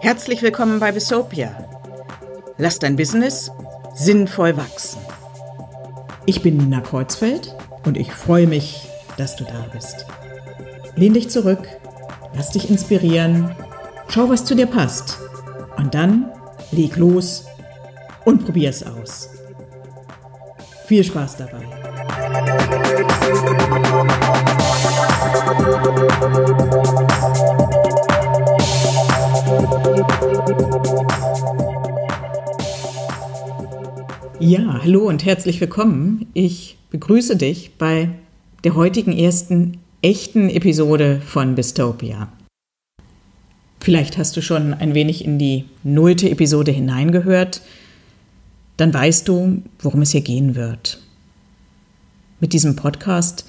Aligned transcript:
Herzlich 0.00 0.42
willkommen 0.42 0.80
bei 0.80 0.92
Besopia. 0.92 1.52
Lass 2.58 2.78
dein 2.78 2.96
Business 2.96 3.50
sinnvoll 3.94 4.56
wachsen. 4.56 5.00
Ich 6.26 6.42
bin 6.42 6.58
Nina 6.58 6.80
Kreuzfeld 6.80 7.56
und 7.86 7.96
ich 7.96 8.12
freue 8.12 8.46
mich, 8.46 8.88
dass 9.16 9.36
du 9.36 9.44
da 9.44 9.66
bist. 9.72 10.06
Lehn 10.96 11.14
dich 11.14 11.30
zurück, 11.30 11.66
lass 12.34 12.50
dich 12.50 12.68
inspirieren, 12.68 13.54
schau, 14.08 14.28
was 14.28 14.44
zu 14.44 14.54
dir 14.54 14.66
passt 14.66 15.18
und 15.78 15.94
dann 15.94 16.30
leg 16.72 16.96
los 16.96 17.46
und 18.24 18.44
probier 18.44 18.68
es 18.70 18.84
aus. 18.84 19.30
Viel 20.86 21.04
Spaß 21.04 21.36
dabei. 21.38 21.79
Ja, 34.38 34.80
hallo 34.82 35.08
und 35.08 35.24
herzlich 35.24 35.60
willkommen. 35.60 36.26
Ich 36.34 36.78
begrüße 36.90 37.36
dich 37.36 37.72
bei 37.78 38.10
der 38.64 38.74
heutigen 38.74 39.12
ersten 39.12 39.78
echten 40.02 40.48
Episode 40.50 41.20
von 41.24 41.54
Bistopia. 41.56 42.32
Vielleicht 43.80 44.18
hast 44.18 44.36
du 44.36 44.42
schon 44.42 44.72
ein 44.74 44.94
wenig 44.94 45.24
in 45.24 45.38
die 45.38 45.64
nullte 45.82 46.30
Episode 46.30 46.70
hineingehört. 46.70 47.62
Dann 48.76 48.94
weißt 48.94 49.26
du, 49.26 49.62
worum 49.80 50.02
es 50.02 50.12
hier 50.12 50.20
gehen 50.20 50.54
wird. 50.54 51.00
Mit 52.40 52.54
diesem 52.54 52.74
Podcast 52.74 53.44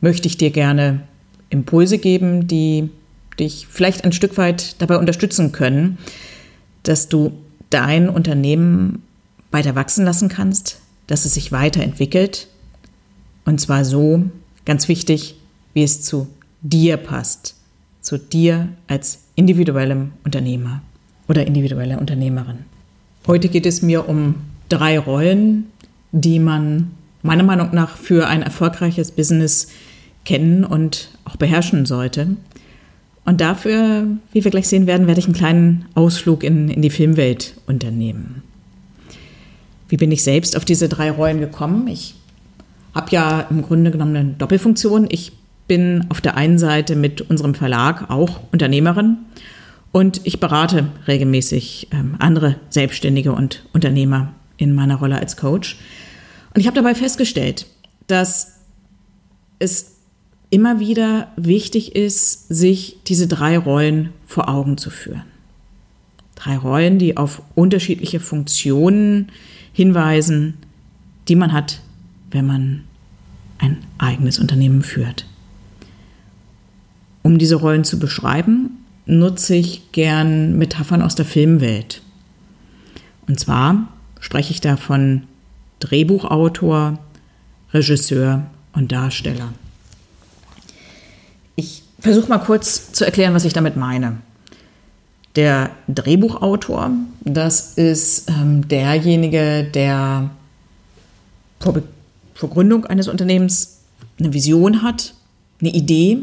möchte 0.00 0.28
ich 0.28 0.36
dir 0.36 0.50
gerne 0.50 1.00
Impulse 1.48 1.98
geben, 1.98 2.46
die 2.46 2.90
dich 3.38 3.66
vielleicht 3.68 4.04
ein 4.04 4.12
Stück 4.12 4.36
weit 4.36 4.80
dabei 4.80 4.98
unterstützen 4.98 5.50
können, 5.50 5.98
dass 6.82 7.08
du 7.08 7.32
dein 7.70 8.08
Unternehmen 8.08 9.02
weiter 9.50 9.74
wachsen 9.74 10.04
lassen 10.04 10.28
kannst, 10.28 10.80
dass 11.06 11.24
es 11.24 11.34
sich 11.34 11.52
weiterentwickelt. 11.52 12.48
Und 13.44 13.60
zwar 13.60 13.84
so, 13.84 14.24
ganz 14.64 14.88
wichtig, 14.88 15.36
wie 15.72 15.82
es 15.82 16.02
zu 16.02 16.28
dir 16.60 16.96
passt, 16.96 17.54
zu 18.00 18.18
dir 18.18 18.68
als 18.88 19.20
individuellem 19.36 20.12
Unternehmer 20.24 20.82
oder 21.28 21.46
individuelle 21.46 21.98
Unternehmerin. 21.98 22.58
Heute 23.26 23.48
geht 23.48 23.64
es 23.64 23.80
mir 23.80 24.08
um 24.08 24.36
drei 24.68 24.98
Rollen, 24.98 25.66
die 26.12 26.38
man 26.38 26.90
meiner 27.24 27.42
Meinung 27.42 27.70
nach 27.72 27.96
für 27.96 28.28
ein 28.28 28.42
erfolgreiches 28.42 29.10
Business 29.10 29.68
kennen 30.24 30.64
und 30.64 31.10
auch 31.24 31.36
beherrschen 31.36 31.86
sollte. 31.86 32.36
Und 33.24 33.40
dafür, 33.40 34.06
wie 34.32 34.44
wir 34.44 34.50
gleich 34.50 34.68
sehen 34.68 34.86
werden, 34.86 35.06
werde 35.06 35.18
ich 35.18 35.26
einen 35.26 35.34
kleinen 35.34 35.86
Ausflug 35.94 36.44
in, 36.44 36.68
in 36.68 36.82
die 36.82 36.90
Filmwelt 36.90 37.54
unternehmen. 37.66 38.42
Wie 39.88 39.96
bin 39.96 40.12
ich 40.12 40.22
selbst 40.22 40.56
auf 40.56 40.64
diese 40.64 40.88
drei 40.88 41.10
Rollen 41.10 41.40
gekommen? 41.40 41.88
Ich 41.88 42.14
habe 42.94 43.10
ja 43.10 43.46
im 43.48 43.62
Grunde 43.62 43.90
genommen 43.90 44.16
eine 44.16 44.30
Doppelfunktion. 44.34 45.06
Ich 45.10 45.32
bin 45.66 46.04
auf 46.10 46.20
der 46.20 46.36
einen 46.36 46.58
Seite 46.58 46.94
mit 46.94 47.22
unserem 47.22 47.54
Verlag 47.54 48.10
auch 48.10 48.40
Unternehmerin 48.52 49.16
und 49.92 50.20
ich 50.24 50.40
berate 50.40 50.88
regelmäßig 51.08 51.88
ähm, 51.92 52.16
andere 52.18 52.56
Selbstständige 52.68 53.32
und 53.32 53.64
Unternehmer 53.72 54.32
in 54.58 54.74
meiner 54.74 54.96
Rolle 54.96 55.18
als 55.18 55.36
Coach. 55.36 55.78
Und 56.54 56.60
ich 56.60 56.66
habe 56.66 56.76
dabei 56.76 56.94
festgestellt, 56.94 57.66
dass 58.06 58.60
es 59.58 59.96
immer 60.50 60.78
wieder 60.78 61.32
wichtig 61.36 61.96
ist, 61.96 62.48
sich 62.48 62.98
diese 63.06 63.26
drei 63.26 63.58
Rollen 63.58 64.10
vor 64.26 64.48
Augen 64.48 64.78
zu 64.78 64.90
führen. 64.90 65.24
Drei 66.36 66.56
Rollen, 66.56 66.98
die 66.98 67.16
auf 67.16 67.42
unterschiedliche 67.54 68.20
Funktionen 68.20 69.32
hinweisen, 69.72 70.54
die 71.28 71.34
man 71.34 71.52
hat, 71.52 71.80
wenn 72.30 72.46
man 72.46 72.84
ein 73.58 73.78
eigenes 73.98 74.38
Unternehmen 74.38 74.82
führt. 74.82 75.26
Um 77.22 77.38
diese 77.38 77.56
Rollen 77.56 77.84
zu 77.84 77.98
beschreiben, 77.98 78.84
nutze 79.06 79.54
ich 79.56 79.90
gern 79.92 80.56
Metaphern 80.56 81.02
aus 81.02 81.14
der 81.14 81.24
Filmwelt. 81.24 82.02
Und 83.26 83.40
zwar 83.40 83.88
spreche 84.20 84.52
ich 84.52 84.60
da 84.60 84.76
von 84.76 85.22
Drehbuchautor, 85.80 86.98
Regisseur 87.72 88.46
und 88.72 88.92
Darsteller. 88.92 89.52
Ich 91.56 91.82
versuche 91.98 92.28
mal 92.28 92.38
kurz 92.38 92.92
zu 92.92 93.04
erklären, 93.04 93.34
was 93.34 93.44
ich 93.44 93.52
damit 93.52 93.76
meine. 93.76 94.18
Der 95.36 95.70
Drehbuchautor, 95.88 96.90
das 97.22 97.74
ist 97.74 98.30
ähm, 98.30 98.68
derjenige, 98.68 99.64
der 99.64 100.30
vor, 101.58 101.82
vor 102.34 102.50
Gründung 102.50 102.86
eines 102.86 103.08
Unternehmens 103.08 103.80
eine 104.18 104.32
Vision 104.32 104.82
hat, 104.82 105.14
eine 105.60 105.70
Idee, 105.70 106.18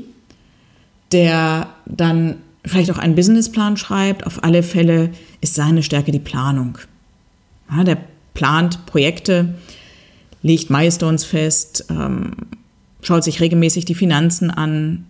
der 1.11 1.67
dann 1.85 2.38
vielleicht 2.66 2.91
auch 2.91 2.97
einen 2.97 3.16
Businessplan 3.16 3.75
schreibt. 3.75 4.25
Auf 4.25 4.44
alle 4.44 4.63
Fälle 4.63 5.09
ist 5.41 5.56
seine 5.56 5.84
Stärke 5.84 6.11
die 6.11 6.19
Planung. 6.19 6.78
Ja, 7.69 7.84
der 7.84 7.97
plant 8.34 8.86
Projekte, 8.86 9.56
legt 10.42 10.69
Milestones 10.69 11.24
fest, 11.24 11.86
ähm, 11.90 12.31
schaut 13.02 13.24
sich 13.24 13.42
regelmäßig 13.42 13.86
die 13.86 13.96
Finanzen 13.96 14.52
an, 14.52 15.06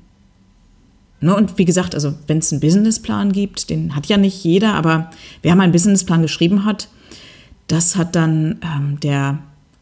Ne, 1.24 1.36
und 1.36 1.60
wie 1.60 1.66
gesagt, 1.66 1.94
also 1.94 2.16
wenn 2.26 2.40
es 2.40 2.52
einen 2.52 2.62
Businessplan 2.62 3.32
gibt, 3.32 3.70
den 3.70 3.96
hat 3.96 4.08
ja 4.08 4.18
nicht 4.18 4.44
jeder, 4.44 4.74
aber 4.74 5.12
wer 5.44 5.56
mal 5.56 5.64
einen 5.64 5.72
Businessplan 5.72 6.24
geschrieben 6.24 6.66
hat, 6.66 6.90
das 7.68 7.96
hat 7.96 8.16
dann 8.16 8.60
ähm, 8.64 9.00
der 9.00 9.38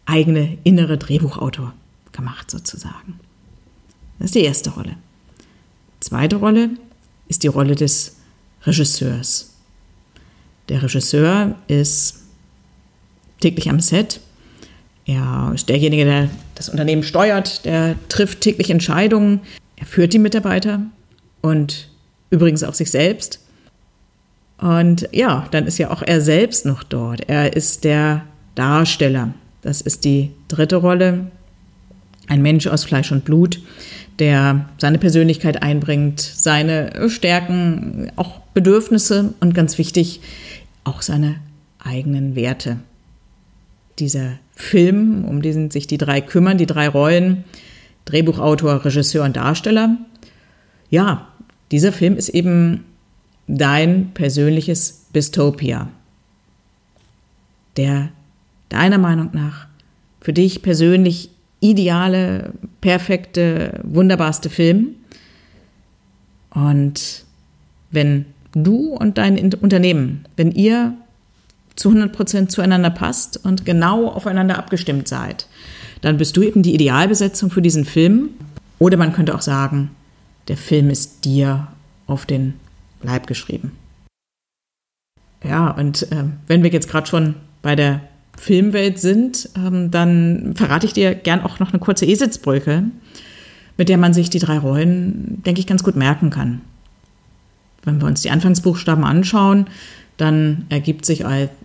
eigene 0.06 0.58
innere 0.66 0.98
Drehbuchautor 0.98 1.74
gemacht 2.12 2.52
sozusagen. 2.52 3.22
Das 4.20 4.28
ist 4.28 4.36
die 4.36 4.44
erste 4.44 4.72
Rolle. 4.72 4.98
Zweite 6.02 6.36
Rolle 6.36 6.72
ist 7.30 7.44
die 7.44 7.48
Rolle 7.48 7.76
des 7.76 8.18
Regisseurs. 8.64 9.54
Der 10.68 10.84
Regisseur 10.84 11.56
ist 11.68 12.19
täglich 13.40 13.70
am 13.70 13.80
Set. 13.80 14.20
Er 15.06 15.52
ist 15.56 15.70
derjenige, 15.70 16.06
der 16.06 16.30
das 16.56 16.70
Unternehmen 16.70 17.04
steuert, 17.04 17.66
der 17.66 17.96
trifft 18.10 18.42
täglich 18.42 18.70
Entscheidungen, 18.70 19.42
er 19.78 19.86
führt 19.86 20.14
die 20.14 20.20
Mitarbeiter, 20.20 20.82
und 21.42 21.90
übrigens 22.30 22.64
auch 22.64 22.74
sich 22.74 22.92
selbst. 22.92 23.40
Und 24.58 25.08
ja, 25.12 25.48
dann 25.52 25.66
ist 25.68 25.78
ja 25.78 25.90
auch 25.90 26.02
er 26.02 26.22
selbst 26.22 26.66
noch 26.66 26.84
dort. 26.84 27.30
Er 27.30 27.56
ist 27.56 27.84
der 27.84 28.24
Darsteller. 28.56 29.34
Das 29.62 29.82
ist 29.82 30.04
die 30.04 30.32
dritte 30.48 30.78
Rolle. 30.78 31.32
Ein 32.28 32.42
Mensch 32.42 32.68
aus 32.68 32.84
Fleisch 32.84 33.12
und 33.12 33.26
Blut, 33.26 33.60
der 34.20 34.70
seine 34.78 35.00
Persönlichkeit 35.00 35.64
einbringt, 35.64 36.20
seine 36.20 37.10
Stärken, 37.10 38.12
auch 38.18 38.40
Bedürfnisse 38.54 39.34
und 39.40 39.56
ganz 39.56 39.78
wichtig, 39.78 40.22
auch 40.84 41.02
seine 41.02 41.36
eigenen 41.80 42.36
Werte. 42.36 42.78
Dieser 44.00 44.40
Film, 44.56 45.26
um 45.26 45.42
den 45.42 45.72
sich 45.72 45.88
die 45.88 45.98
drei 45.98 46.22
kümmern, 46.22 46.58
die 46.58 46.66
drei 46.66 46.88
Rollen, 46.88 47.44
Drehbuchautor, 48.06 48.86
Regisseur 48.86 49.26
und 49.26 49.36
Darsteller, 49.36 49.98
ja, 50.90 51.28
dieser 51.72 51.92
Film 51.92 52.16
ist 52.16 52.30
eben 52.30 52.86
dein 53.48 54.12
persönliches 54.14 55.06
Bistopia. 55.12 55.90
Der 57.78 58.10
deiner 58.70 58.98
Meinung 58.98 59.30
nach 59.34 59.68
für 60.22 60.34
dich 60.34 60.62
persönlich 60.62 61.30
ideale, 61.60 62.54
perfekte, 62.82 63.82
wunderbarste 63.84 64.50
Film. 64.50 64.96
Und 66.52 67.26
wenn 67.92 68.26
du 68.54 68.94
und 68.94 69.18
dein 69.18 69.54
Unternehmen, 69.56 70.26
wenn 70.36 70.52
ihr 70.52 70.96
zu 71.80 71.90
100 71.90 72.12
Prozent 72.14 72.52
zueinander 72.52 72.90
passt 72.90 73.44
und 73.44 73.66
genau 73.66 74.10
aufeinander 74.10 74.58
abgestimmt 74.58 75.08
seid, 75.08 75.48
dann 76.02 76.18
bist 76.18 76.36
du 76.38 76.44
eben 76.44 76.62
die 76.62 76.74
Idealbesetzung 76.74 77.50
für 77.50 77.62
diesen 77.62 77.86
Film. 77.86 78.30
Oder 78.78 78.98
man 78.98 79.14
könnte 79.14 79.36
auch 79.36 79.42
sagen, 79.42 79.92
der 80.48 80.58
Film 80.58 80.90
ist 80.90 81.26
dir 81.26 81.68
auf 82.08 82.26
den 82.26 82.56
Leib 83.02 83.28
geschrieben. 83.28 83.72
Ja, 85.44 85.72
und 85.72 86.12
äh, 86.12 86.26
wenn 86.48 86.64
wir 86.64 86.70
jetzt 86.70 86.90
gerade 86.90 87.08
schon 87.08 87.36
bei 87.62 87.76
der 87.76 88.02
Filmwelt 88.38 89.00
sind, 89.00 89.50
ähm, 89.56 89.92
dann 89.92 90.54
verrate 90.56 90.86
ich 90.86 90.94
dir 90.94 91.16
gern 91.16 91.42
auch 91.42 91.60
noch 91.60 91.72
eine 91.72 91.80
kurze 91.80 92.06
Eselsbrücke, 92.06 92.84
mit 93.78 93.90
der 93.90 93.98
man 93.98 94.14
sich 94.14 94.30
die 94.30 94.40
drei 94.40 94.58
Rollen, 94.58 95.42
denke 95.46 95.60
ich, 95.60 95.68
ganz 95.68 95.84
gut 95.84 95.96
merken 95.96 96.30
kann. 96.30 96.62
Wenn 97.84 98.02
wir 98.02 98.08
uns 98.08 98.22
die 98.22 98.32
Anfangsbuchstaben 98.32 99.06
anschauen, 99.06 99.68
dann 100.20 100.66
ergibt 100.70 101.06
sich 101.06 101.24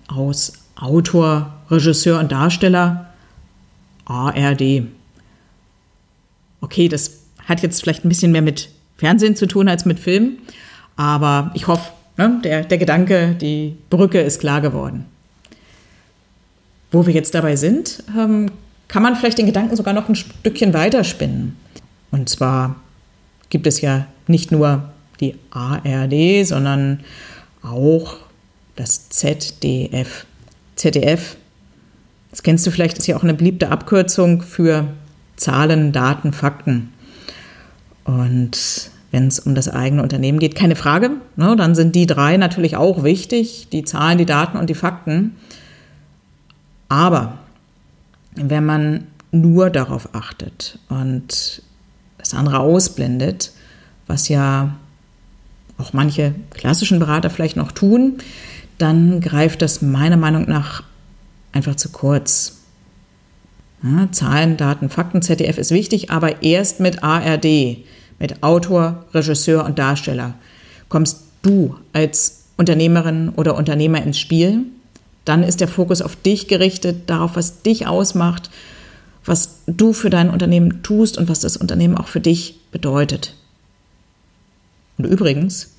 aus 0.08 0.52
Autor, 0.76 1.52
Regisseur 1.70 2.20
und 2.20 2.30
Darsteller 2.30 3.12
ARD. 4.04 4.84
Okay, 6.60 6.88
das 6.88 7.22
hat 7.46 7.62
jetzt 7.62 7.82
vielleicht 7.82 8.04
ein 8.04 8.08
bisschen 8.08 8.32
mehr 8.32 8.42
mit 8.42 8.70
Fernsehen 8.96 9.36
zu 9.36 9.46
tun 9.46 9.68
als 9.68 9.84
mit 9.84 9.98
Film, 9.98 10.38
aber 10.96 11.50
ich 11.54 11.66
hoffe, 11.66 11.92
ne, 12.16 12.40
der, 12.44 12.62
der 12.64 12.78
Gedanke, 12.78 13.34
die 13.34 13.76
Brücke 13.90 14.20
ist 14.20 14.40
klar 14.40 14.60
geworden. 14.60 15.06
Wo 16.92 17.06
wir 17.06 17.12
jetzt 17.12 17.34
dabei 17.34 17.56
sind, 17.56 18.04
ähm, 18.16 18.50
kann 18.86 19.02
man 19.02 19.16
vielleicht 19.16 19.38
den 19.38 19.46
Gedanken 19.46 19.74
sogar 19.74 19.94
noch 19.94 20.08
ein 20.08 20.14
Stückchen 20.14 20.72
weiterspinnen. 20.74 21.56
Und 22.12 22.28
zwar 22.28 22.76
gibt 23.50 23.66
es 23.66 23.80
ja 23.80 24.06
nicht 24.28 24.52
nur 24.52 24.90
die 25.20 25.34
ARD, 25.50 26.46
sondern 26.46 27.00
auch 27.62 28.23
das 28.76 29.08
ZDF. 29.08 30.26
ZDF, 30.76 31.36
das 32.30 32.42
kennst 32.42 32.66
du 32.66 32.70
vielleicht, 32.70 32.98
ist 32.98 33.06
ja 33.06 33.16
auch 33.16 33.22
eine 33.22 33.34
beliebte 33.34 33.70
Abkürzung 33.70 34.42
für 34.42 34.88
Zahlen, 35.36 35.92
Daten, 35.92 36.32
Fakten. 36.32 36.92
Und 38.04 38.90
wenn 39.10 39.28
es 39.28 39.38
um 39.38 39.54
das 39.54 39.68
eigene 39.68 40.02
Unternehmen 40.02 40.40
geht, 40.40 40.56
keine 40.56 40.76
Frage, 40.76 41.12
ne, 41.36 41.54
dann 41.56 41.74
sind 41.74 41.94
die 41.94 42.06
drei 42.06 42.36
natürlich 42.36 42.76
auch 42.76 43.04
wichtig, 43.04 43.68
die 43.70 43.84
Zahlen, 43.84 44.18
die 44.18 44.26
Daten 44.26 44.58
und 44.58 44.68
die 44.68 44.74
Fakten. 44.74 45.36
Aber 46.88 47.38
wenn 48.34 48.64
man 48.66 49.06
nur 49.30 49.70
darauf 49.70 50.14
achtet 50.14 50.78
und 50.88 51.62
das 52.18 52.34
andere 52.34 52.58
ausblendet, 52.58 53.52
was 54.06 54.28
ja 54.28 54.74
auch 55.78 55.92
manche 55.92 56.34
klassischen 56.50 56.98
Berater 56.98 57.30
vielleicht 57.30 57.56
noch 57.56 57.72
tun, 57.72 58.18
dann 58.78 59.20
greift 59.20 59.62
das 59.62 59.82
meiner 59.82 60.16
Meinung 60.16 60.48
nach 60.48 60.82
einfach 61.52 61.76
zu 61.76 61.90
kurz. 61.90 62.58
Ja, 63.82 64.10
Zahlen, 64.12 64.56
Daten, 64.56 64.88
Fakten, 64.88 65.22
ZDF 65.22 65.58
ist 65.58 65.70
wichtig, 65.70 66.10
aber 66.10 66.42
erst 66.42 66.80
mit 66.80 67.02
ARD, 67.02 67.78
mit 68.18 68.42
Autor, 68.42 69.04
Regisseur 69.12 69.64
und 69.64 69.78
Darsteller 69.78 70.34
kommst 70.88 71.24
du 71.42 71.76
als 71.92 72.44
Unternehmerin 72.56 73.30
oder 73.30 73.56
Unternehmer 73.56 74.02
ins 74.02 74.18
Spiel. 74.18 74.62
Dann 75.24 75.42
ist 75.42 75.60
der 75.60 75.68
Fokus 75.68 76.02
auf 76.02 76.16
dich 76.16 76.48
gerichtet, 76.48 77.10
darauf, 77.10 77.36
was 77.36 77.62
dich 77.62 77.86
ausmacht, 77.86 78.50
was 79.24 79.60
du 79.66 79.92
für 79.92 80.10
dein 80.10 80.30
Unternehmen 80.30 80.82
tust 80.82 81.18
und 81.18 81.28
was 81.28 81.40
das 81.40 81.56
Unternehmen 81.56 81.96
auch 81.96 82.08
für 82.08 82.20
dich 82.20 82.60
bedeutet. 82.70 83.34
Und 84.98 85.06
übrigens, 85.06 85.72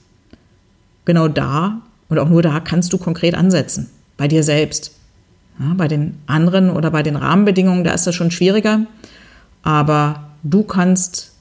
genau 1.06 1.28
da 1.28 1.82
und 2.18 2.26
auch 2.26 2.30
nur 2.30 2.42
da 2.42 2.60
kannst 2.60 2.94
du 2.94 2.98
konkret 2.98 3.36
ansetzen, 3.36 3.90
bei 4.18 4.28
dir 4.28 4.44
selbst. 4.44 4.92
Ja, 5.60 5.74
bei 5.76 5.88
den 5.88 6.18
anderen 6.28 6.70
oder 6.70 6.92
bei 6.92 7.02
den 7.02 7.16
Rahmenbedingungen, 7.16 7.84
da 7.84 7.94
ist 7.94 8.06
das 8.06 8.16
schon 8.16 8.32
schwieriger, 8.32 8.82
aber 9.64 10.32
du 10.44 10.64
kannst 10.64 11.32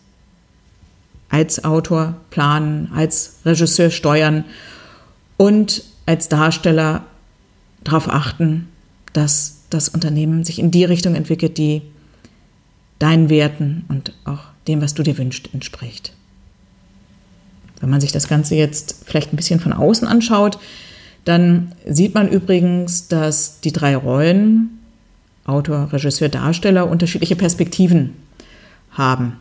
als 1.31 1.65
Autor 1.65 2.15
planen, 2.31 2.93
als 2.95 3.39
Regisseur 3.45 3.91
steuern 3.91 4.45
und 5.37 5.83
als 6.07 6.29
Darsteller 6.29 7.05
darauf 7.83 8.09
achten, 8.09 8.69
dass 9.13 9.63
das 9.71 9.89
Unternehmen 9.89 10.45
sich 10.45 10.61
in 10.61 10.71
die 10.71 10.85
Richtung 10.85 11.17
entwickelt, 11.17 11.59
die 11.59 11.83
deinen 13.01 13.29
Werten 13.31 13.85
und 13.89 14.13
auch 14.25 14.45
dem, 14.69 14.81
was 14.81 14.95
du 14.95 15.03
dir 15.03 15.19
wünschst, 15.19 15.53
entspricht. 15.53 16.15
Wenn 17.85 17.91
man 17.91 18.01
sich 18.01 18.13
das 18.13 18.29
Ganze 18.29 18.55
jetzt 18.55 19.05
vielleicht 19.05 19.35
ein 19.35 19.37
bisschen 19.37 19.61
von 19.61 19.75
außen 19.75 20.09
anschaut, 20.09 20.59
dann 21.27 21.73
sieht 21.87 22.15
man 22.15 22.31
übrigens, 22.31 23.09
dass 23.09 23.61
die 23.61 23.73
drei 23.73 23.95
Rollen, 23.95 24.81
Autor, 25.45 25.93
Regisseur, 25.93 26.31
Darsteller, 26.31 26.89
unterschiedliche 26.89 27.37
Perspektiven 27.37 28.15
haben. 28.93 29.37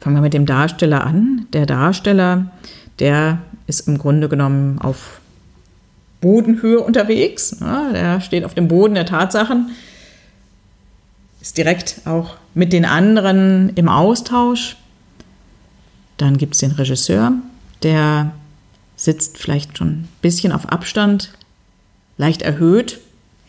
Fangen 0.00 0.16
wir 0.16 0.20
mit 0.20 0.34
dem 0.34 0.44
Darsteller 0.44 1.02
an. 1.06 1.46
Der 1.54 1.64
Darsteller, 1.64 2.50
der 2.98 3.38
ist 3.66 3.88
im 3.88 3.96
Grunde 3.96 4.28
genommen 4.28 4.78
auf 4.80 5.22
Bodenhöhe 6.20 6.80
unterwegs. 6.80 7.56
Ja, 7.58 7.90
der 7.90 8.20
steht 8.20 8.44
auf 8.44 8.52
dem 8.52 8.68
Boden 8.68 8.96
der 8.96 9.06
Tatsachen, 9.06 9.70
ist 11.40 11.56
direkt 11.56 12.02
auch 12.04 12.36
mit 12.52 12.74
den 12.74 12.84
anderen 12.84 13.72
im 13.76 13.88
Austausch. 13.88 14.76
Dann 16.20 16.36
gibt 16.36 16.52
es 16.52 16.60
den 16.60 16.72
Regisseur, 16.72 17.32
der 17.82 18.32
sitzt 18.94 19.38
vielleicht 19.38 19.78
schon 19.78 19.88
ein 19.88 20.08
bisschen 20.20 20.52
auf 20.52 20.68
Abstand, 20.68 21.32
leicht 22.18 22.42
erhöht. 22.42 23.00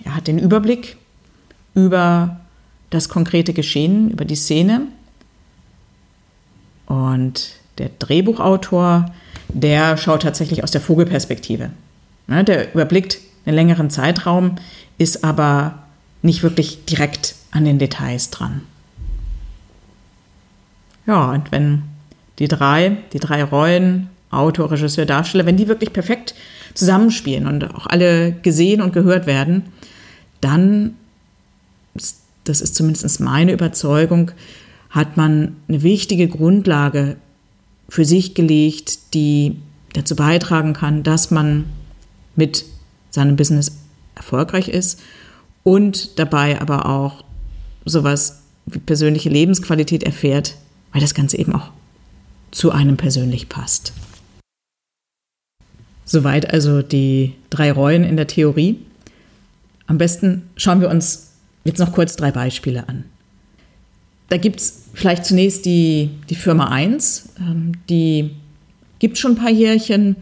Er 0.05 0.15
hat 0.15 0.27
den 0.27 0.39
Überblick 0.39 0.95
über 1.75 2.39
das 2.89 3.09
konkrete 3.09 3.51
Geschehen, 3.51 4.09
über 4.09 4.23
die 4.23 4.37
Szene. 4.37 4.83
Und 6.85 7.55
der 7.77 7.89
Drehbuchautor, 7.99 9.11
der 9.49 9.97
schaut 9.97 10.21
tatsächlich 10.21 10.63
aus 10.63 10.71
der 10.71 10.79
Vogelperspektive. 10.79 11.71
Der 12.29 12.73
überblickt 12.73 13.17
einen 13.45 13.55
längeren 13.55 13.89
Zeitraum, 13.89 14.55
ist 14.97 15.25
aber 15.25 15.79
nicht 16.21 16.41
wirklich 16.41 16.85
direkt 16.85 17.35
an 17.51 17.65
den 17.65 17.79
Details 17.79 18.29
dran. 18.29 18.61
Ja, 21.05 21.31
und 21.31 21.51
wenn 21.51 21.90
die 22.39 22.47
drei, 22.47 22.97
die 23.13 23.19
drei 23.19 23.43
Rollen, 23.43 24.09
Autor, 24.29 24.71
Regisseur, 24.71 25.05
Darsteller, 25.05 25.45
wenn 25.45 25.57
die 25.57 25.67
wirklich 25.67 25.91
perfekt 25.91 26.33
zusammenspielen 26.73 27.47
und 27.47 27.75
auch 27.75 27.87
alle 27.87 28.31
gesehen 28.31 28.81
und 28.81 28.93
gehört 28.93 29.27
werden, 29.27 29.63
dann, 30.39 30.95
das 32.43 32.61
ist 32.61 32.75
zumindest 32.75 33.19
meine 33.19 33.51
Überzeugung, 33.51 34.31
hat 34.89 35.17
man 35.17 35.57
eine 35.67 35.83
wichtige 35.83 36.27
Grundlage 36.27 37.17
für 37.89 38.05
sich 38.05 38.33
gelegt, 38.35 39.13
die 39.13 39.57
dazu 39.93 40.15
beitragen 40.15 40.73
kann, 40.73 41.03
dass 41.03 41.31
man 41.31 41.65
mit 42.35 42.65
seinem 43.09 43.35
Business 43.35 43.73
erfolgreich 44.15 44.69
ist 44.69 45.01
und 45.63 46.17
dabei 46.19 46.61
aber 46.61 46.85
auch 46.85 47.23
sowas 47.85 48.41
wie 48.65 48.79
persönliche 48.79 49.29
Lebensqualität 49.29 50.03
erfährt, 50.03 50.55
weil 50.93 51.01
das 51.01 51.13
Ganze 51.13 51.37
eben 51.37 51.53
auch 51.53 51.71
zu 52.51 52.71
einem 52.71 52.97
persönlich 52.97 53.49
passt. 53.49 53.93
Soweit 56.05 56.51
also 56.53 56.81
die 56.81 57.33
drei 57.49 57.71
Rollen 57.71 58.03
in 58.03 58.17
der 58.17 58.27
Theorie. 58.27 58.79
Am 59.87 59.97
besten 59.97 60.49
schauen 60.55 60.81
wir 60.81 60.89
uns 60.89 61.31
jetzt 61.63 61.79
noch 61.79 61.93
kurz 61.93 62.15
drei 62.15 62.31
Beispiele 62.31 62.87
an. 62.87 63.05
Da 64.29 64.37
gibt 64.37 64.59
es 64.61 64.85
vielleicht 64.93 65.25
zunächst 65.25 65.65
die, 65.65 66.09
die 66.29 66.35
Firma 66.35 66.69
1, 66.69 67.33
ähm, 67.39 67.73
die 67.89 68.31
gibt 68.99 69.17
schon 69.17 69.33
ein 69.33 69.37
paar 69.37 69.49
Jährchen, 69.49 70.15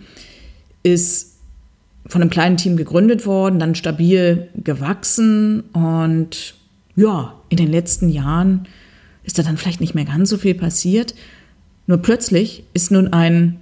ist 0.84 1.38
von 2.08 2.22
einem 2.22 2.32
kleinen 2.32 2.58
Team 2.58 2.76
gegründet 2.76 3.26
worden, 3.26 3.60
dann 3.60 3.76
stabil 3.76 4.50
gewachsen 4.56 5.62
und 5.74 6.56
ja, 6.96 7.36
in 7.50 7.58
den 7.58 7.72
letzten 7.72 8.10
Jahren 8.10 8.68
ist 9.24 9.38
da 9.38 9.44
dann 9.44 9.58
vielleicht 9.58 9.80
nicht 9.80 9.96
mehr 9.96 10.06
ganz 10.06 10.30
so 10.30 10.38
viel 10.38 10.56
passiert. 10.56 11.14
Nur 11.90 11.98
plötzlich 11.98 12.64
ist 12.76 12.92
nun 12.92 13.14
ein 13.14 13.60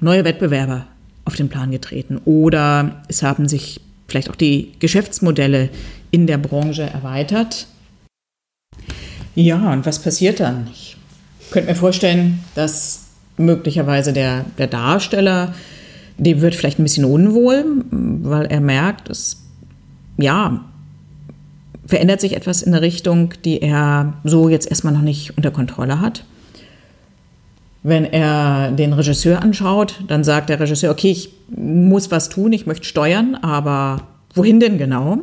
neuer 0.00 0.24
Wettbewerber 0.24 0.88
auf 1.24 1.36
den 1.36 1.48
Plan 1.48 1.70
getreten 1.70 2.20
oder 2.24 3.04
es 3.06 3.22
haben 3.22 3.48
sich 3.48 3.80
vielleicht 4.08 4.28
auch 4.28 4.34
die 4.34 4.72
Geschäftsmodelle 4.80 5.68
in 6.10 6.26
der 6.26 6.38
Branche 6.38 6.82
erweitert. 6.82 7.68
Ja, 9.36 9.72
und 9.72 9.86
was 9.86 10.00
passiert 10.00 10.40
dann? 10.40 10.66
Ich 10.72 10.96
könnte 11.52 11.68
mir 11.68 11.76
vorstellen, 11.76 12.40
dass 12.56 13.10
möglicherweise 13.36 14.12
der, 14.12 14.44
der 14.58 14.66
Darsteller, 14.66 15.54
dem 16.16 16.40
wird 16.40 16.56
vielleicht 16.56 16.80
ein 16.80 16.82
bisschen 16.82 17.04
unwohl, 17.04 17.64
weil 17.92 18.46
er 18.46 18.60
merkt, 18.60 19.08
es 19.08 19.44
ja, 20.16 20.64
verändert 21.86 22.20
sich 22.20 22.34
etwas 22.34 22.62
in 22.62 22.74
eine 22.74 22.82
Richtung, 22.82 23.34
die 23.44 23.62
er 23.62 24.14
so 24.24 24.48
jetzt 24.48 24.68
erstmal 24.68 24.94
noch 24.94 25.02
nicht 25.02 25.36
unter 25.36 25.52
Kontrolle 25.52 26.00
hat. 26.00 26.24
Wenn 27.82 28.04
er 28.04 28.72
den 28.72 28.92
Regisseur 28.92 29.40
anschaut, 29.40 30.02
dann 30.08 30.24
sagt 30.24 30.48
der 30.48 30.60
Regisseur, 30.60 30.90
okay, 30.90 31.10
ich 31.10 31.32
muss 31.48 32.10
was 32.10 32.28
tun, 32.28 32.52
ich 32.52 32.66
möchte 32.66 32.84
steuern, 32.84 33.36
aber 33.36 34.02
wohin 34.34 34.60
denn 34.60 34.78
genau? 34.78 35.20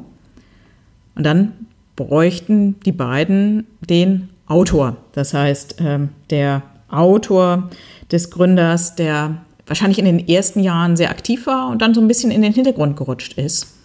Und 1.16 1.24
dann 1.24 1.54
bräuchten 1.96 2.80
die 2.86 2.92
beiden 2.92 3.68
den 3.82 4.30
Autor. 4.48 4.98
Das 5.14 5.34
heißt, 5.34 5.76
ähm, 5.80 6.10
der 6.30 6.62
Autor 6.90 7.70
des 8.12 8.30
Gründers, 8.30 8.96
der 8.96 9.42
wahrscheinlich 9.68 10.00
in 10.00 10.06
den 10.06 10.28
ersten 10.28 10.60
Jahren 10.62 10.96
sehr 10.96 11.10
aktiv 11.10 11.48
war 11.48 11.70
und 11.70 11.82
dann 11.82 11.94
so 11.94 12.02
ein 12.02 12.08
bisschen 12.08 12.32
in 12.32 12.42
den 12.42 12.54
Hintergrund 12.54 12.98
gerutscht 12.98 13.34
ist, 13.34 13.76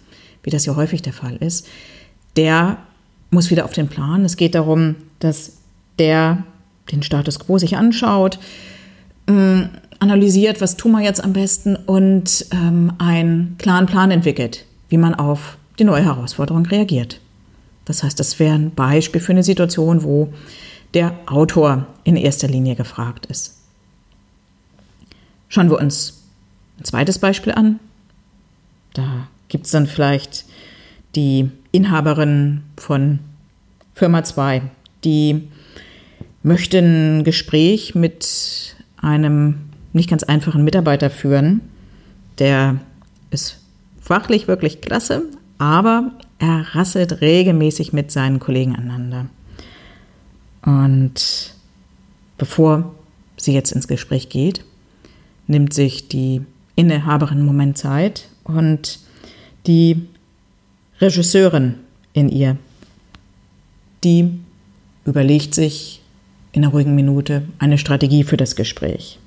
wie 0.43 0.49
das 0.49 0.65
ja 0.65 0.75
häufig 0.75 1.01
der 1.01 1.13
Fall 1.13 1.35
ist, 1.37 1.67
der 2.35 2.77
muss 3.31 3.49
wieder 3.49 3.65
auf 3.65 3.73
den 3.73 3.87
Plan. 3.87 4.23
Es 4.25 4.37
geht 4.37 4.55
darum, 4.55 4.95
dass 5.19 5.57
der 5.97 6.43
den 6.91 7.03
Status 7.03 7.39
quo 7.39 7.57
sich 7.57 7.77
anschaut, 7.77 8.39
ähm, 9.27 9.69
analysiert, 9.99 10.61
was 10.61 10.77
tun 10.77 10.93
wir 10.93 11.01
jetzt 11.01 11.23
am 11.23 11.33
besten 11.33 11.75
und 11.75 12.45
ähm, 12.51 12.93
einen 12.97 13.55
klaren 13.57 13.85
Plan 13.85 14.11
entwickelt, 14.11 14.65
wie 14.89 14.97
man 14.97 15.13
auf 15.13 15.57
die 15.77 15.83
neue 15.83 16.03
Herausforderung 16.03 16.65
reagiert. 16.65 17.19
Das 17.85 18.03
heißt, 18.03 18.19
das 18.19 18.39
wäre 18.39 18.55
ein 18.55 18.71
Beispiel 18.71 19.21
für 19.21 19.31
eine 19.31 19.43
Situation, 19.43 20.03
wo 20.03 20.33
der 20.93 21.13
Autor 21.25 21.85
in 22.03 22.15
erster 22.15 22.47
Linie 22.47 22.75
gefragt 22.75 23.27
ist. 23.27 23.57
Schauen 25.49 25.69
wir 25.69 25.79
uns 25.79 26.23
ein 26.79 26.85
zweites 26.85 27.19
Beispiel 27.19 27.53
an. 27.53 27.79
Da 28.93 29.27
gibt 29.49 29.65
es 29.65 29.71
dann 29.71 29.87
vielleicht 29.87 30.45
die 31.15 31.49
Inhaberin 31.71 32.63
von 32.77 33.19
Firma 33.93 34.23
2, 34.23 34.61
die 35.03 35.47
möchte 36.43 36.79
ein 36.79 37.23
Gespräch 37.23 37.95
mit 37.95 38.75
einem 38.97 39.55
nicht 39.93 40.09
ganz 40.09 40.23
einfachen 40.23 40.63
Mitarbeiter 40.63 41.09
führen. 41.09 41.61
Der 42.39 42.77
ist 43.29 43.59
fachlich 44.01 44.47
wirklich 44.47 44.81
klasse, 44.81 45.23
aber 45.57 46.11
er 46.39 46.75
rasselt 46.75 47.21
regelmäßig 47.21 47.93
mit 47.93 48.11
seinen 48.11 48.39
Kollegen 48.39 48.75
aneinander. 48.75 49.27
Und 50.63 51.53
bevor 52.37 52.95
sie 53.37 53.53
jetzt 53.53 53.71
ins 53.71 53.87
Gespräch 53.87 54.29
geht, 54.29 54.63
nimmt 55.47 55.73
sich 55.73 56.07
die 56.07 56.41
Inhaberin 56.75 57.39
einen 57.39 57.45
Moment 57.45 57.77
Zeit 57.77 58.29
und 58.43 58.99
die 59.67 60.07
Regisseurin 60.99 61.75
in 62.13 62.29
ihr, 62.29 62.57
die 64.03 64.39
überlegt 65.05 65.53
sich 65.53 66.00
in 66.51 66.63
einer 66.63 66.71
ruhigen 66.71 66.95
Minute 66.95 67.43
eine 67.59 67.77
Strategie 67.77 68.23
für 68.23 68.37
das 68.37 68.55
Gespräch. 68.55 69.19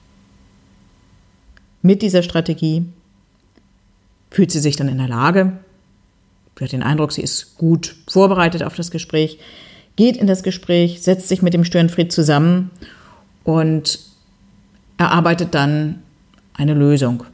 Mit 1.83 2.03
dieser 2.03 2.23
Strategie 2.23 2.85
fühlt 4.31 4.51
sie 4.51 4.61
sich 4.61 4.77
dann 4.77 4.89
in 4.89 4.99
der 4.99 5.09
Lage, 5.09 5.53
sie 6.59 6.65
hat 6.65 6.73
den 6.73 6.83
Eindruck, 6.83 7.13
sie 7.13 7.23
ist 7.23 7.57
gut 7.57 7.95
vorbereitet 8.09 8.63
auf 8.63 8.75
das 8.75 8.91
Gespräch, 8.91 9.39
geht 9.97 10.17
in 10.17 10.27
das 10.27 10.43
Gespräch, 10.43 11.03
setzt 11.03 11.29
sich 11.29 11.43
mit 11.43 11.55
dem 11.55 11.65
Störenfried 11.65 12.13
zusammen 12.13 12.71
und 13.45 14.01
erarbeitet 14.99 15.55
dann 15.55 16.03
eine 16.55 16.75
Lösung. 16.75 17.25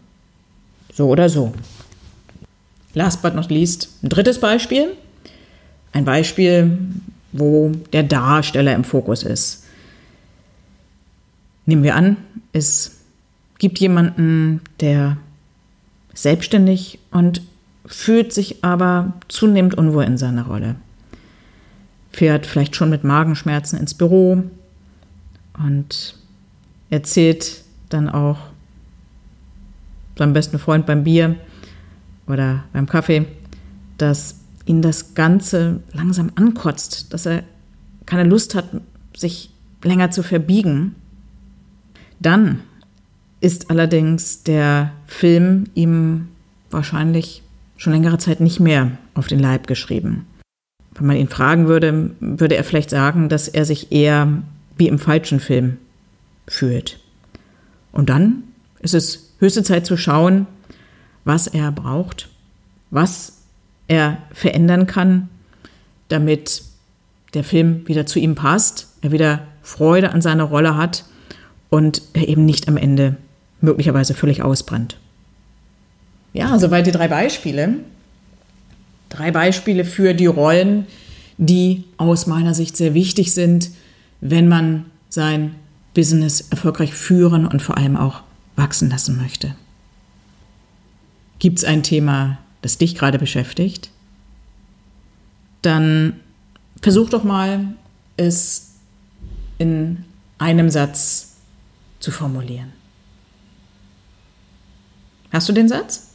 So 0.93 1.09
oder 1.09 1.29
so. 1.29 1.53
Last 2.95 3.23
but 3.23 3.35
not 3.35 3.51
least, 3.51 3.89
ein 4.03 4.09
drittes 4.09 4.41
Beispiel. 4.41 4.97
Ein 5.93 6.05
Beispiel, 6.05 6.79
wo 7.33 7.73
der 7.93 8.03
Darsteller 8.03 8.75
im 8.75 8.85
Fokus 8.85 9.23
ist. 9.23 9.60
Nehmen 11.71 11.85
wir 11.85 11.95
an, 11.95 12.17
es 12.53 13.05
gibt 13.59 13.79
jemanden, 13.79 14.61
der 14.81 15.19
selbstständig 16.13 16.99
und 17.13 17.43
fühlt 17.87 18.33
sich 18.33 18.65
aber 18.65 19.13
zunehmend 19.29 19.77
unwohl 19.77 20.03
in 20.03 20.19
seiner 20.19 20.47
Rolle. 20.47 20.75
Fährt 22.11 22.45
vielleicht 22.45 22.75
schon 22.75 22.91
mit 22.91 23.05
Magenschmerzen 23.05 23.79
ins 23.79 23.95
Büro 23.95 24.43
und 25.65 26.17
erzählt 26.91 27.63
dann 27.89 28.09
auch 28.09 28.39
seinem 30.19 30.33
besten 30.33 30.59
Freund 30.59 30.87
beim 30.87 31.05
Bier 31.05 31.37
oder 32.27 32.65
beim 32.73 32.89
Kaffee, 32.89 33.27
dass 33.97 34.41
ihn 34.67 34.83
das 34.83 35.15
Ganze 35.15 35.85
langsam 35.93 36.33
ankotzt, 36.35 37.15
dass 37.15 37.27
er 37.27 37.45
keine 38.07 38.29
Lust 38.29 38.57
hat, 38.57 38.65
sich 39.17 39.51
länger 39.85 40.11
zu 40.11 40.25
verbiegen. 40.25 40.97
Dann 42.21 42.61
ist 43.41 43.71
allerdings 43.71 44.43
der 44.43 44.93
Film 45.07 45.65
ihm 45.75 46.29
wahrscheinlich 46.71 47.43
schon 47.77 47.95
längere 47.95 48.19
Zeit 48.19 48.41
nicht 48.41 48.61
mehr 48.61 48.93
auf 49.15 49.27
den 49.27 49.41
Leib 49.41 49.67
geschrieben. 49.67 50.27
Wenn 50.95 51.07
man 51.07 51.17
ihn 51.17 51.29
fragen 51.29 51.67
würde, 51.67 52.11
würde 52.21 52.57
er 52.57 52.65
vielleicht 52.65 52.91
sagen, 52.91 53.29
dass 53.31 53.49
er 53.49 53.65
sich 53.65 53.91
eher 53.91 54.43
wie 54.77 54.89
im 54.89 54.99
falschen 54.99 55.41
Film 55.41 55.79
fühlt. 56.47 57.01
Und 57.93 58.11
dann 58.11 58.45
ist 58.81 58.95
es 58.95 59.33
höchste 59.39 59.63
Zeit 59.63 59.87
zu 59.87 59.97
schauen, 59.97 60.47
was 61.25 61.47
er 61.47 61.73
braucht, 61.73 62.29
was 62.91 63.39
er 63.89 64.19
verändern 64.33 64.87
kann, 64.87 65.29
damit 66.09 66.63
der 67.35 67.45
Film 67.45 67.87
wieder 67.89 68.05
zu 68.05 68.19
ihm 68.19 68.35
passt, 68.35 68.89
er 69.01 69.13
wieder 69.13 69.47
Freude 69.63 70.13
an 70.13 70.21
seiner 70.21 70.45
Rolle 70.45 70.77
hat 70.77 71.05
und 71.71 72.03
er 72.13 72.29
eben 72.29 72.45
nicht 72.45 72.69
am 72.69 72.77
Ende 72.77 73.17
möglicherweise 73.61 74.15
völlig 74.15 74.43
ausbrennt. 74.43 74.97
Ja, 76.33 76.59
soweit 76.59 76.87
die 76.87 76.93
drei 76.93 77.09
Beispiele. 77.09 77.77
Drei 79.09 79.31
Beispiele 79.31 79.85
für 79.85 80.15
die 80.15 80.27
Rollen, 80.27 80.87
die 81.39 81.85
aus 81.97 82.27
meiner 82.27 82.55
Sicht 82.55 82.77
sehr 82.77 82.95
wichtig 82.95 83.33
sind, 83.33 83.71
wenn 84.21 84.49
man 84.49 84.85
sein 85.09 85.55
Business 85.95 86.43
erfolgreich 86.43 86.95
führen 86.95 87.47
und 87.47 87.63
vor 87.63 87.77
allem 87.77 87.97
auch 87.97 88.23
wachsen 88.57 88.91
lassen 88.91 89.17
möchte. 89.17 89.57
Gibt 91.39 91.59
es 91.59 91.65
ein 91.65 91.83
Thema, 91.83 92.39
das 92.63 92.79
dich 92.79 92.95
gerade 92.95 93.19
beschäftigt? 93.19 93.91
Dann 95.63 96.21
versuch 96.81 97.11
doch 97.11 97.25
mal, 97.25 97.75
es 98.17 98.75
in 99.59 100.05
einem 100.39 100.71
Satz 100.71 101.30
zu 102.01 102.11
formulieren. 102.11 102.73
Hast 105.33 105.49
du 105.49 105.53
den 105.53 105.69
Satz? 105.69 106.09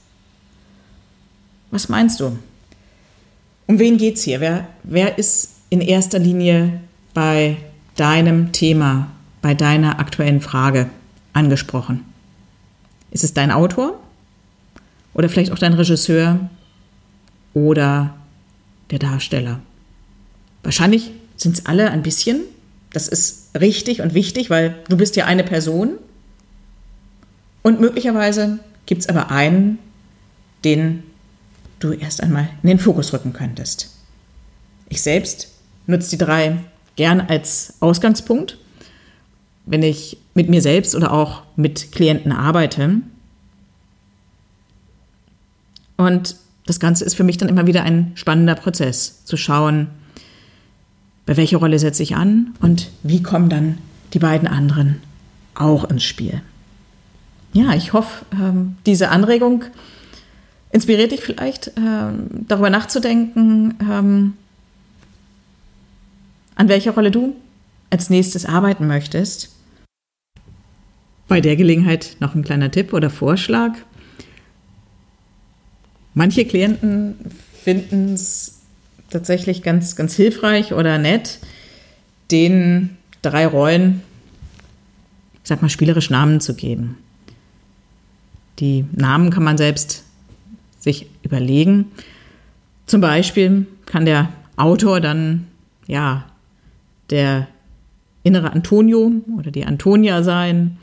Was 1.71 1.89
meinst 1.89 2.19
du? 2.19 2.37
Um 3.67 3.79
wen 3.79 3.97
geht 3.97 4.15
es 4.15 4.23
hier? 4.23 4.41
Wer, 4.41 4.67
wer 4.83 5.17
ist 5.17 5.51
in 5.69 5.81
erster 5.81 6.19
Linie 6.19 6.81
bei 7.13 7.57
deinem 7.95 8.51
Thema, 8.51 9.11
bei 9.41 9.53
deiner 9.53 9.99
aktuellen 9.99 10.41
Frage 10.41 10.89
angesprochen? 11.33 12.03
Ist 13.11 13.23
es 13.23 13.33
dein 13.33 13.51
Autor? 13.51 13.99
Oder 15.13 15.29
vielleicht 15.29 15.51
auch 15.51 15.59
dein 15.59 15.73
Regisseur? 15.73 16.49
Oder 17.53 18.15
der 18.91 18.99
Darsteller? 18.99 19.61
Wahrscheinlich 20.63 21.11
sind 21.37 21.57
es 21.57 21.65
alle 21.65 21.89
ein 21.91 22.03
bisschen. 22.03 22.41
Das 22.91 23.07
ist 23.07 23.44
richtig 23.55 24.01
und 24.01 24.13
wichtig, 24.13 24.49
weil 24.49 24.75
du 24.89 24.97
bist 24.97 25.15
ja 25.15 25.25
eine 25.25 25.43
Person. 25.43 25.97
Und 27.63 27.79
möglicherweise 27.79 28.59
gibt 28.85 29.01
es 29.01 29.09
aber 29.09 29.31
einen, 29.31 29.79
den 30.63 31.03
du 31.79 31.91
erst 31.91 32.21
einmal 32.21 32.49
in 32.63 32.69
den 32.69 32.79
Fokus 32.79 33.13
rücken 33.13 33.33
könntest. 33.33 33.91
Ich 34.89 35.01
selbst 35.01 35.51
nutze 35.87 36.11
die 36.11 36.17
drei 36.17 36.57
gern 36.95 37.21
als 37.21 37.75
Ausgangspunkt, 37.79 38.57
wenn 39.65 39.83
ich 39.83 40.17
mit 40.33 40.49
mir 40.49 40.61
selbst 40.61 40.95
oder 40.95 41.11
auch 41.11 41.43
mit 41.55 41.91
Klienten 41.91 42.31
arbeite. 42.31 42.97
Und 45.97 46.35
das 46.65 46.79
Ganze 46.79 47.05
ist 47.05 47.15
für 47.15 47.23
mich 47.23 47.37
dann 47.37 47.49
immer 47.49 47.67
wieder 47.67 47.83
ein 47.83 48.11
spannender 48.15 48.55
Prozess, 48.55 49.23
zu 49.25 49.37
schauen, 49.37 49.87
bei 51.25 51.37
welcher 51.37 51.57
Rolle 51.57 51.79
setze 51.79 52.03
ich 52.03 52.15
an 52.15 52.53
und 52.61 52.89
wie 53.03 53.23
kommen 53.23 53.49
dann 53.49 53.77
die 54.13 54.19
beiden 54.19 54.47
anderen 54.47 55.01
auch 55.55 55.83
ins 55.85 56.03
Spiel 56.03 56.41
ja, 57.55 57.73
ich 57.73 57.93
hoffe, 57.93 58.25
ähm, 58.33 58.75
diese 58.85 59.09
Anregung 59.09 59.63
inspiriert 60.71 61.13
dich 61.13 61.21
vielleicht, 61.21 61.71
ähm, 61.77 62.27
darüber 62.49 62.69
nachzudenken, 62.69 63.75
ähm, 63.79 64.33
an 66.55 66.67
welcher 66.67 66.91
Rolle 66.91 67.11
du 67.11 67.33
als 67.89 68.09
nächstes 68.09 68.45
arbeiten 68.45 68.87
möchtest. 68.87 69.55
Bei 71.29 71.39
der 71.39 71.55
Gelegenheit 71.55 72.17
noch 72.19 72.35
ein 72.35 72.43
kleiner 72.43 72.71
Tipp 72.71 72.91
oder 72.91 73.09
Vorschlag. 73.09 73.71
Manche 76.13 76.43
Klienten 76.43 77.15
finden 77.63 78.15
es 78.15 78.54
tatsächlich 79.15 79.63
ganz, 79.63 79.95
ganz 79.95 80.13
hilfreich 80.13 80.73
oder 80.73 80.97
nett, 80.97 81.39
den 82.31 82.97
drei 83.21 83.47
Rollen, 83.47 84.01
ich 85.41 85.47
sag 85.47 85.61
mal, 85.61 85.69
spielerisch 85.69 86.09
Namen 86.09 86.41
zu 86.41 86.53
geben. 86.53 86.97
Die 88.59 88.83
Namen 88.91 89.29
kann 89.29 89.43
man 89.43 89.57
selbst 89.57 90.03
sich 90.79 91.07
überlegen. 91.23 91.91
Zum 92.87 92.99
Beispiel 92.99 93.65
kann 93.85 94.05
der 94.05 94.29
Autor 94.57 94.99
dann, 94.99 95.47
ja, 95.87 96.25
der 97.09 97.47
innere 98.23 98.51
Antonio 98.51 99.11
oder 99.37 99.49
die 99.51 99.65
Antonia 99.65 100.23
sein. 100.23 100.77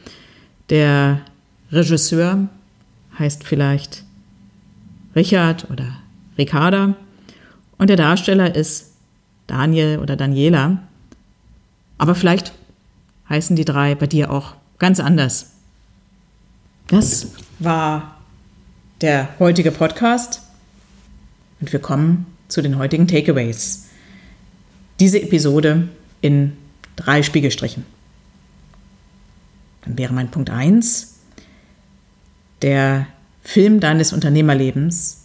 Der 0.70 1.20
Regisseur 1.70 2.48
heißt 3.18 3.44
vielleicht 3.44 4.04
Richard 5.14 5.70
oder 5.70 5.98
Ricarda. 6.38 6.96
Und 7.82 7.88
der 7.88 7.96
Darsteller 7.96 8.54
ist 8.54 8.92
Daniel 9.48 9.98
oder 9.98 10.14
Daniela. 10.14 10.84
Aber 11.98 12.14
vielleicht 12.14 12.52
heißen 13.28 13.56
die 13.56 13.64
drei 13.64 13.96
bei 13.96 14.06
dir 14.06 14.30
auch 14.30 14.54
ganz 14.78 15.00
anders. 15.00 15.50
Das 16.86 17.32
war 17.58 18.18
der 19.00 19.30
heutige 19.40 19.72
Podcast 19.72 20.42
und 21.60 21.72
wir 21.72 21.80
kommen 21.80 22.26
zu 22.46 22.62
den 22.62 22.78
heutigen 22.78 23.08
Takeaways. 23.08 23.88
Diese 25.00 25.20
Episode 25.20 25.88
in 26.20 26.56
drei 26.94 27.24
Spiegelstrichen. 27.24 27.84
Dann 29.84 29.98
wäre 29.98 30.14
mein 30.14 30.30
Punkt 30.30 30.50
1, 30.50 31.16
der 32.62 33.08
Film 33.42 33.80
deines 33.80 34.12
Unternehmerlebens 34.12 35.24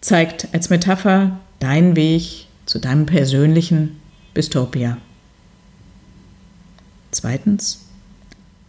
zeigt 0.00 0.48
als 0.54 0.70
Metapher 0.70 1.38
deinen 1.62 1.94
Weg 1.94 2.46
zu 2.66 2.80
deinem 2.80 3.06
persönlichen 3.06 4.00
Bistopia. 4.34 4.98
Zweitens, 7.12 7.84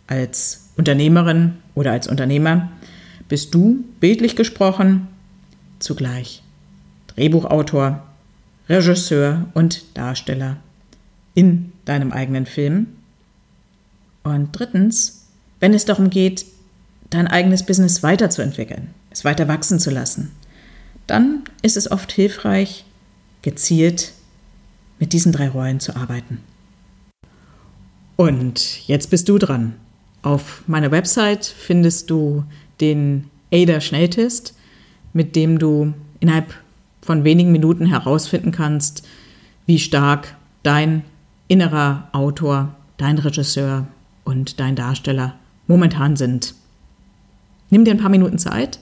als 0.08 0.70
Unternehmerin 0.78 1.58
oder 1.76 1.92
als 1.92 2.08
Unternehmer 2.08 2.70
bist 3.30 3.54
du, 3.56 3.84
bildlich 4.00 4.36
gesprochen, 4.36 5.08
zugleich 5.80 6.44
Drehbuchautor, 7.08 8.04
Regisseur 8.70 9.48
und 9.54 9.84
Darsteller 9.96 10.58
in 11.34 11.72
deinem 11.86 12.12
eigenen 12.12 12.46
Film. 12.46 12.88
Und 14.24 14.50
drittens, 14.52 15.26
wenn 15.60 15.74
es 15.74 15.86
darum 15.86 16.10
geht, 16.10 16.46
dein 17.10 17.28
eigenes 17.28 17.66
Business 17.66 18.04
weiterzuentwickeln, 18.04 18.90
es 19.10 19.26
weiter 19.26 19.48
wachsen 19.48 19.80
zu 19.80 19.90
lassen, 19.90 20.32
dann 21.08 21.44
ist 21.62 21.78
es 21.78 21.90
oft 21.92 22.12
hilfreich, 22.12 22.86
gezielt 23.42 24.14
mit 25.00 25.14
diesen 25.14 25.32
drei 25.32 25.50
Rollen 25.50 25.80
zu 25.80 25.96
arbeiten. 25.96 26.40
Und 28.16 28.88
jetzt 28.88 29.10
bist 29.10 29.28
du 29.28 29.38
dran. 29.38 29.76
Auf 30.22 30.64
meiner 30.68 30.92
Website 30.92 31.46
findest 31.46 32.10
du 32.10 32.46
den 32.80 33.30
ADA-Schnelltest, 33.52 34.56
mit 35.12 35.36
dem 35.36 35.60
du 35.60 35.94
innerhalb 36.20 36.54
von 37.02 37.24
wenigen 37.24 37.52
Minuten 37.52 37.86
herausfinden 37.86 38.52
kannst, 38.52 39.06
wie 39.66 39.80
stark 39.80 40.36
dein 40.64 41.04
innerer 41.48 42.08
Autor, 42.14 42.76
dein 42.98 43.18
Regisseur 43.18 43.88
und 44.24 44.60
dein 44.60 44.76
Darsteller 44.76 45.36
momentan 45.68 46.16
sind. 46.16 46.56
Nimm 47.70 47.84
dir 47.84 47.92
ein 47.92 48.00
paar 48.00 48.10
Minuten 48.10 48.38
Zeit, 48.38 48.80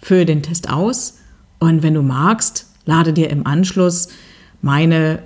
fülle 0.00 0.26
den 0.26 0.42
Test 0.42 0.68
aus 0.68 1.18
und 1.62 1.84
wenn 1.84 1.94
du 1.94 2.02
magst, 2.02 2.66
lade 2.86 3.12
dir 3.12 3.30
im 3.30 3.46
Anschluss 3.46 4.08
meine 4.62 5.22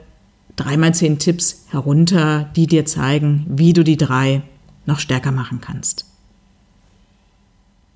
3x10 0.59 1.17
Tipps 1.17 1.65
herunter, 1.71 2.51
die 2.55 2.67
dir 2.67 2.85
zeigen, 2.85 3.47
wie 3.49 3.73
du 3.73 3.83
die 3.83 3.97
drei 3.97 4.43
noch 4.85 4.99
stärker 4.99 5.33
machen 5.33 5.63
kannst. 5.63 6.05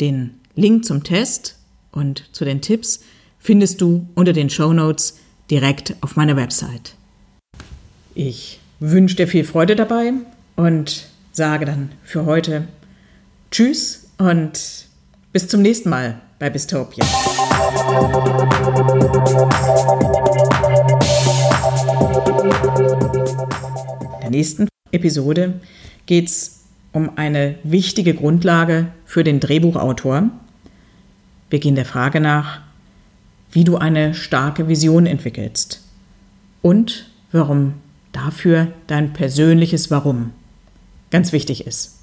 Den 0.00 0.36
Link 0.54 0.86
zum 0.86 1.04
Test 1.04 1.58
und 1.92 2.34
zu 2.34 2.46
den 2.46 2.62
Tipps 2.62 3.00
findest 3.38 3.82
du 3.82 4.08
unter 4.14 4.32
den 4.32 4.48
Show 4.48 4.72
Notes 4.72 5.18
direkt 5.50 5.96
auf 6.00 6.16
meiner 6.16 6.36
Website. 6.36 6.94
Ich 8.14 8.58
wünsche 8.78 9.16
dir 9.16 9.28
viel 9.28 9.44
Freude 9.44 9.76
dabei 9.76 10.14
und 10.56 11.10
sage 11.32 11.66
dann 11.66 11.92
für 12.04 12.24
heute 12.24 12.68
Tschüss 13.50 14.08
und 14.16 14.86
bis 15.30 15.46
zum 15.46 15.60
nächsten 15.60 15.90
Mal 15.90 16.22
bei 16.40 16.50
Bistopia. 16.50 17.04
In 24.14 24.20
der 24.22 24.30
nächsten 24.30 24.68
Episode 24.90 25.60
geht 26.06 26.28
es 26.28 26.60
um 26.92 27.16
eine 27.16 27.56
wichtige 27.62 28.14
Grundlage 28.14 28.88
für 29.04 29.22
den 29.22 29.38
Drehbuchautor. 29.38 30.30
Wir 31.50 31.58
gehen 31.60 31.74
der 31.74 31.84
Frage 31.84 32.20
nach, 32.20 32.62
wie 33.52 33.64
du 33.64 33.76
eine 33.76 34.14
starke 34.14 34.66
Vision 34.66 35.06
entwickelst 35.06 35.84
und 36.62 37.10
warum 37.32 37.74
dafür 38.12 38.68
dein 38.86 39.12
persönliches 39.12 39.90
Warum 39.90 40.32
ganz 41.10 41.32
wichtig 41.32 41.66
ist. 41.66 41.98